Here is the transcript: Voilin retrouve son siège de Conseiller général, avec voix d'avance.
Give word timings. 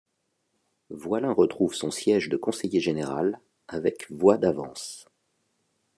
Voilin 0.89 1.31
retrouve 1.31 1.75
son 1.75 1.91
siège 1.91 2.27
de 2.29 2.35
Conseiller 2.35 2.79
général, 2.79 3.39
avec 3.67 4.09
voix 4.11 4.39
d'avance. 4.39 5.07